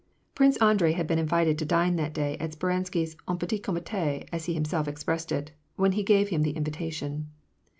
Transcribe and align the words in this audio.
Prince 0.33 0.57
Andrei 0.57 0.93
had 0.93 1.05
been 1.05 1.19
invited 1.19 1.59
to 1.59 1.63
dine 1.65 1.95
that 1.97 2.11
day 2.11 2.35
at 2.39 2.53
Sper 2.53 2.69
ansky's," 2.75 3.15
en 3.29 3.37
petit 3.37 3.59
eomite,'^ 3.59 4.25
as 4.31 4.45
he 4.45 4.55
himself 4.55 4.87
expressed 4.87 5.31
it, 5.31 5.51
when 5.75 5.91
he 5.91 6.01
gave 6.01 6.29
him 6.29 6.41
the 6.41 6.55
invitation. 6.57 7.29